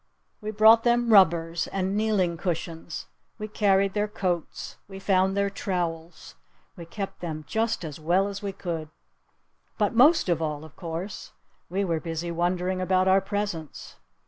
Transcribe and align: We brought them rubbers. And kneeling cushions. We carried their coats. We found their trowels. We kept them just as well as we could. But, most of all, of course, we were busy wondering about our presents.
We 0.41 0.49
brought 0.49 0.83
them 0.83 1.13
rubbers. 1.13 1.67
And 1.67 1.95
kneeling 1.95 2.35
cushions. 2.35 3.05
We 3.37 3.47
carried 3.47 3.93
their 3.93 4.07
coats. 4.07 4.77
We 4.87 4.97
found 4.97 5.37
their 5.37 5.51
trowels. 5.51 6.33
We 6.75 6.87
kept 6.87 7.19
them 7.19 7.43
just 7.47 7.85
as 7.85 7.99
well 7.99 8.27
as 8.27 8.41
we 8.41 8.51
could. 8.51 8.89
But, 9.77 9.93
most 9.93 10.27
of 10.27 10.41
all, 10.41 10.65
of 10.65 10.75
course, 10.75 11.33
we 11.69 11.85
were 11.85 11.99
busy 11.99 12.31
wondering 12.31 12.81
about 12.81 13.07
our 13.07 13.21
presents. 13.21 13.97